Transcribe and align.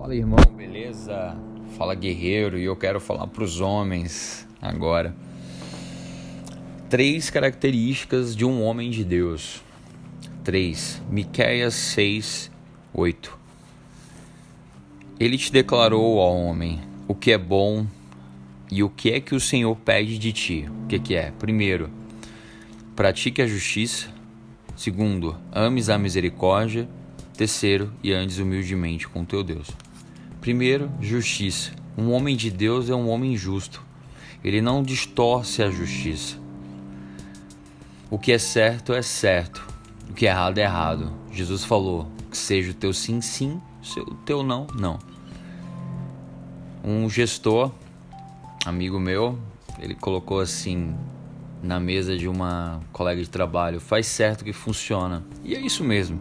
Fala 0.00 0.14
irmão, 0.14 0.38
beleza? 0.56 1.36
Fala 1.76 1.94
guerreiro, 1.94 2.58
e 2.58 2.64
eu 2.64 2.74
quero 2.74 2.98
falar 2.98 3.26
para 3.26 3.44
os 3.44 3.60
homens 3.60 4.48
agora. 4.58 5.14
Três 6.88 7.28
características 7.28 8.34
de 8.34 8.46
um 8.46 8.62
homem 8.62 8.90
de 8.90 9.04
Deus. 9.04 9.62
Três. 10.42 11.02
Miqueias 11.10 11.74
6, 11.74 12.50
8. 12.94 13.38
Ele 15.20 15.36
te 15.36 15.52
declarou, 15.52 16.16
ó 16.16 16.34
homem, 16.34 16.80
o 17.06 17.14
que 17.14 17.30
é 17.30 17.36
bom 17.36 17.86
e 18.72 18.82
o 18.82 18.88
que 18.88 19.12
é 19.12 19.20
que 19.20 19.34
o 19.34 19.40
Senhor 19.40 19.76
pede 19.76 20.16
de 20.16 20.32
ti. 20.32 20.66
O 20.84 20.86
que, 20.86 20.98
que 20.98 21.14
é? 21.14 21.30
Primeiro, 21.38 21.90
pratique 22.96 23.42
a 23.42 23.46
justiça. 23.46 24.08
Segundo, 24.74 25.36
ames 25.52 25.90
a 25.90 25.98
misericórdia. 25.98 26.88
Terceiro, 27.36 27.92
e 28.02 28.14
andes 28.14 28.38
humildemente 28.38 29.06
com 29.06 29.26
teu 29.26 29.42
Deus. 29.42 29.68
Primeiro, 30.40 30.90
justiça. 31.00 31.72
Um 31.98 32.12
homem 32.12 32.34
de 32.34 32.50
Deus 32.50 32.88
é 32.88 32.94
um 32.94 33.10
homem 33.10 33.36
justo. 33.36 33.84
Ele 34.42 34.62
não 34.62 34.82
distorce 34.82 35.62
a 35.62 35.70
justiça. 35.70 36.38
O 38.10 38.18
que 38.18 38.32
é 38.32 38.38
certo 38.38 38.94
é 38.94 39.02
certo. 39.02 39.66
O 40.08 40.14
que 40.14 40.26
é 40.26 40.30
errado 40.30 40.58
é 40.58 40.62
errado. 40.62 41.12
Jesus 41.30 41.62
falou 41.62 42.10
que 42.30 42.38
seja 42.38 42.70
o 42.70 42.74
teu 42.74 42.92
sim, 42.92 43.20
sim, 43.20 43.60
o 43.98 44.14
teu 44.14 44.42
não, 44.42 44.66
não. 44.74 44.98
Um 46.82 47.08
gestor, 47.10 47.70
amigo 48.64 48.98
meu, 48.98 49.38
ele 49.78 49.94
colocou 49.94 50.40
assim 50.40 50.94
na 51.62 51.78
mesa 51.78 52.16
de 52.16 52.26
uma 52.26 52.80
colega 52.92 53.22
de 53.22 53.28
trabalho: 53.28 53.78
faz 53.78 54.06
certo 54.06 54.44
que 54.44 54.52
funciona. 54.52 55.22
E 55.44 55.54
é 55.54 55.60
isso 55.60 55.84
mesmo. 55.84 56.18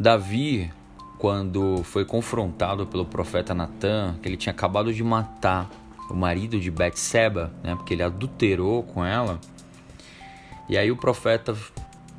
Davi, 0.00 0.70
quando 1.18 1.82
foi 1.82 2.04
confrontado 2.04 2.86
pelo 2.86 3.04
profeta 3.04 3.52
Natan, 3.52 4.16
que 4.22 4.28
ele 4.28 4.36
tinha 4.36 4.52
acabado 4.52 4.94
de 4.94 5.02
matar 5.02 5.68
o 6.08 6.14
marido 6.14 6.58
de 6.58 6.70
Betseba, 6.70 7.52
né, 7.62 7.74
porque 7.74 7.94
ele 7.94 8.02
adulterou 8.02 8.82
com 8.82 9.04
ela. 9.04 9.40
E 10.68 10.78
aí 10.78 10.90
o 10.90 10.96
profeta 10.96 11.56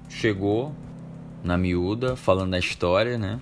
chegou 0.09 0.73
na 1.43 1.57
miúda 1.57 2.15
falando 2.15 2.51
da 2.51 2.59
história, 2.59 3.17
né? 3.17 3.39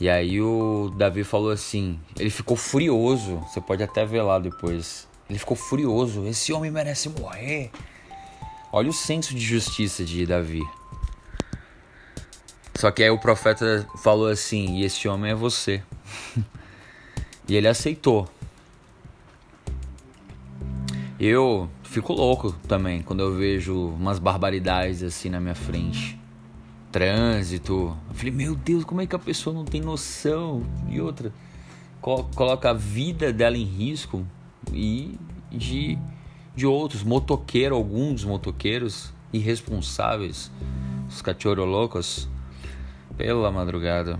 E 0.00 0.08
aí 0.08 0.40
o 0.40 0.92
Davi 0.96 1.24
falou 1.24 1.50
assim, 1.50 1.98
ele 2.16 2.30
ficou 2.30 2.56
furioso, 2.56 3.36
você 3.38 3.60
pode 3.60 3.82
até 3.82 4.06
ver 4.06 4.22
lá 4.22 4.38
depois. 4.38 5.08
Ele 5.28 5.38
ficou 5.38 5.56
furioso, 5.56 6.24
esse 6.26 6.52
homem 6.52 6.70
merece 6.70 7.08
morrer. 7.08 7.70
Olha 8.72 8.88
o 8.88 8.92
senso 8.92 9.34
de 9.34 9.40
justiça 9.40 10.04
de 10.04 10.24
Davi. 10.24 10.62
Só 12.78 12.92
que 12.92 13.02
aí 13.02 13.10
o 13.10 13.18
profeta 13.18 13.84
falou 13.96 14.28
assim: 14.28 14.76
e 14.76 14.84
esse 14.84 15.08
homem 15.08 15.32
é 15.32 15.34
você. 15.34 15.82
e 17.48 17.56
ele 17.56 17.66
aceitou. 17.66 18.28
Eu 21.18 21.68
fico 21.82 22.12
louco 22.12 22.52
também 22.68 23.02
quando 23.02 23.18
eu 23.18 23.34
vejo 23.34 23.88
umas 23.88 24.20
barbaridades 24.20 25.02
assim 25.02 25.28
na 25.28 25.40
minha 25.40 25.56
frente. 25.56 26.16
Trânsito. 26.92 27.96
Eu 28.08 28.14
falei, 28.14 28.30
meu 28.30 28.54
Deus, 28.54 28.84
como 28.84 29.00
é 29.00 29.08
que 29.08 29.16
a 29.16 29.18
pessoa 29.18 29.52
não 29.52 29.64
tem 29.64 29.80
noção? 29.80 30.62
E 30.88 31.00
outra, 31.00 31.32
coloca 32.00 32.70
a 32.70 32.74
vida 32.74 33.32
dela 33.32 33.56
em 33.56 33.64
risco 33.64 34.24
e 34.72 35.18
de, 35.50 35.98
de 36.54 36.64
outros, 36.64 37.02
motoqueiros, 37.02 37.76
alguns 37.76 38.22
motoqueiros 38.22 39.12
irresponsáveis, 39.32 40.48
os 41.08 41.20
cachorro 41.20 41.64
loucos 41.64 42.28
pela 43.18 43.50
madrugada. 43.50 44.18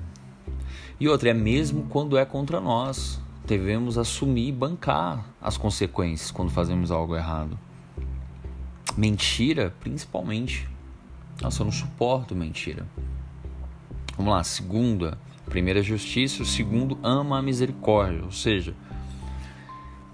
E 1.01 1.09
outra, 1.09 1.31
é 1.31 1.35
mesmo 1.35 1.87
quando 1.89 2.19
é 2.19 2.25
contra 2.27 2.61
nós. 2.61 3.21
Devemos 3.47 3.97
assumir 3.97 4.49
e 4.49 4.53
bancar 4.53 5.25
as 5.41 5.57
consequências 5.57 6.31
quando 6.31 6.51
fazemos 6.51 6.91
algo 6.91 7.17
errado. 7.17 7.59
Mentira, 8.95 9.73
principalmente. 9.81 10.69
Nossa, 11.41 11.63
eu 11.63 11.65
não 11.65 11.73
suporto 11.73 12.35
mentira. 12.35 12.85
Vamos 14.17 14.33
lá, 14.35 14.43
segunda, 14.43 15.17
primeira 15.47 15.83
justiça, 15.83 16.43
o 16.43 16.47
segundo 16.47 16.99
ama 17.03 17.39
a 17.39 17.43
misericórdia, 17.43 18.25
ou 18.25 18.33
seja, 18.33 18.75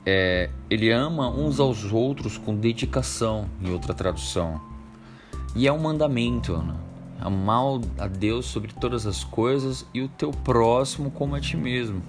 é, 0.05 0.51
ele 0.69 0.91
ama 0.91 1.31
uns 1.31 1.59
aos 1.59 1.91
outros 1.91 2.37
com 2.37 2.55
dedicação, 2.55 3.49
em 3.61 3.71
outra 3.71 3.95
tradução. 3.95 4.61
E 5.57 5.67
é 5.67 5.73
um 5.73 5.79
mandamento, 5.79 6.57
né? 6.59 6.75
Amar 7.21 7.81
a 7.99 8.07
Deus 8.07 8.47
sobre 8.47 8.73
todas 8.73 9.07
as 9.07 9.25
coisas 9.25 9.87
e 9.95 10.03
o 10.03 10.09
teu 10.09 10.31
próximo 10.31 11.11
como 11.11 11.35
a 11.35 11.41
ti 11.41 11.57
mesmo. 11.57 12.03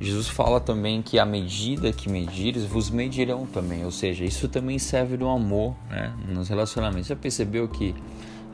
Jesus 0.00 0.28
fala 0.28 0.60
também 0.60 1.02
que 1.02 1.18
a 1.18 1.26
medida 1.26 1.92
que 1.92 2.08
medires 2.08 2.64
vos 2.64 2.88
medirão 2.88 3.46
também, 3.46 3.84
ou 3.84 3.90
seja, 3.90 4.24
isso 4.24 4.48
também 4.48 4.78
serve 4.78 5.16
do 5.16 5.28
amor, 5.28 5.74
né, 5.90 6.14
nos 6.28 6.48
relacionamentos. 6.48 7.08
Já 7.08 7.16
percebeu 7.16 7.66
que 7.66 7.94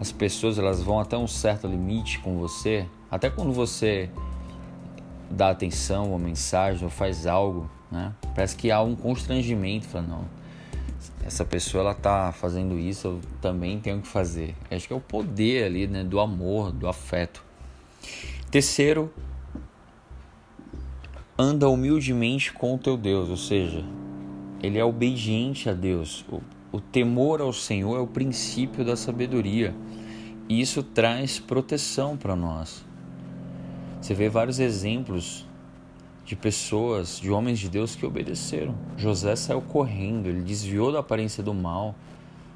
as 0.01 0.11
pessoas 0.11 0.59
elas 0.59 0.83
vão 0.83 0.99
até 0.99 1.19
um 1.19 1.27
certo 1.27 1.67
limite 1.67 2.19
com 2.21 2.39
você, 2.39 2.87
até 3.11 3.29
quando 3.29 3.53
você 3.53 4.09
dá 5.31 5.51
atenção 5.51 6.11
ou 6.13 6.19
mensagem 6.19 6.83
ou 6.83 6.91
faz 6.91 7.27
algo, 7.27 7.71
né? 7.91 8.13
Parece 8.35 8.57
que 8.57 8.71
há 8.71 8.81
um 8.81 8.97
constrangimento, 8.97 9.87
fala, 9.87 10.07
não, 10.07 10.25
essa 11.25 11.45
pessoa 11.45 11.83
ela 11.83 11.95
tá 11.95 12.33
fazendo 12.33 12.79
isso, 12.79 13.09
eu 13.09 13.21
também 13.41 13.81
tenho 13.81 14.01
que 14.01 14.09
fazer. 14.09 14.55
Acho 14.71 14.87
que 14.87 14.93
é 14.93 14.97
o 14.97 15.01
poder 15.01 15.65
ali, 15.65 15.87
né, 15.87 16.05
do 16.05 16.21
amor, 16.21 16.73
do 16.73 16.87
afeto. 16.87 17.43
Terceiro, 18.51 19.13
anda 21.39 21.69
humildemente 21.69 22.53
com 22.53 22.75
o 22.75 22.79
teu 22.79 22.97
Deus, 22.97 23.29
ou 23.29 23.37
seja, 23.37 23.85
ele 24.63 24.79
é 24.79 24.85
obediente 24.85 25.69
a 25.69 25.73
Deus. 25.73 26.25
O, 26.31 26.41
o 26.73 26.81
temor 26.81 27.41
ao 27.41 27.53
Senhor 27.53 27.97
é 27.97 28.01
o 28.01 28.07
princípio 28.07 28.85
da 28.85 28.97
sabedoria. 28.97 29.75
E 30.49 30.61
isso 30.61 30.83
traz 30.83 31.39
proteção 31.39 32.17
para 32.17 32.37
nós. 32.37 32.85
Você 34.01 34.13
vê 34.13 34.29
vários 34.29 34.61
exemplos 34.61 35.47
de 36.25 36.35
pessoas, 36.35 37.21
de 37.21 37.31
homens 37.31 37.59
de 37.59 37.69
Deus 37.69 37.95
que 37.95 38.07
obedeceram. 38.07 38.75
José 38.97 39.37
saiu 39.37 39.61
correndo, 39.61 40.27
ele 40.27 40.41
desviou 40.41 40.91
da 40.91 41.01
aparência 41.01 41.43
do 41.43 41.53
mal 41.53 41.95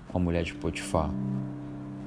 com 0.08 0.18
a 0.18 0.20
mulher 0.20 0.42
de 0.42 0.54
Potifar. 0.54 1.10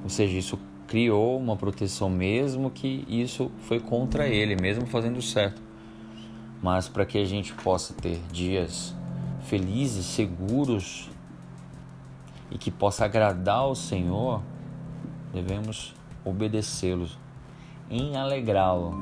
Ou 0.02 0.08
seja, 0.08 0.36
isso 0.36 0.58
criou 0.88 1.38
uma 1.38 1.56
proteção, 1.56 2.10
mesmo 2.10 2.70
que 2.70 3.04
isso 3.08 3.50
foi 3.62 3.78
contra 3.78 4.26
ele, 4.26 4.56
mesmo 4.56 4.86
fazendo 4.86 5.22
certo. 5.22 5.62
Mas 6.60 6.88
para 6.88 7.06
que 7.06 7.18
a 7.18 7.24
gente 7.24 7.52
possa 7.52 7.94
ter 7.94 8.20
dias 8.32 8.94
felizes, 9.44 10.06
seguros 10.06 11.10
e 12.50 12.58
que 12.58 12.70
possa 12.70 13.04
agradar 13.04 13.58
ao 13.58 13.74
Senhor, 13.74 14.42
devemos 15.32 15.94
obedecê-lo, 16.24 17.08
em 17.88 18.16
alegrá-lo, 18.16 18.94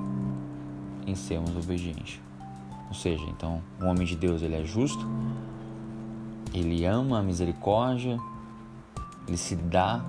em 1.06 1.14
sermos 1.14 1.56
obedientes. 1.56 2.20
Ou 2.90 2.94
seja, 2.94 3.24
então, 3.28 3.62
o 3.80 3.86
homem 3.86 4.04
de 4.04 4.16
Deus 4.16 4.42
ele 4.42 4.56
é 4.56 4.64
justo, 4.64 5.06
ele 6.52 6.84
ama 6.84 7.20
a 7.20 7.22
misericórdia, 7.22 8.18
ele 9.26 9.36
se 9.36 9.54
dá 9.54 10.04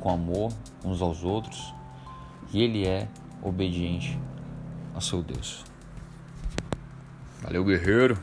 com 0.00 0.10
amor 0.10 0.52
uns 0.84 1.00
aos 1.00 1.22
outros 1.22 1.72
e 2.52 2.60
ele 2.60 2.84
é 2.84 3.08
obediente 3.40 4.18
ao 4.92 5.00
seu 5.00 5.22
Deus. 5.22 5.64
Valeu, 7.40 7.64
guerreiro! 7.64 8.18